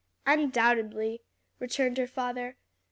"Undoubtedly," 0.25 1.21
returned 1.59 1.99
her 1.99 2.07
father. 2.07 2.57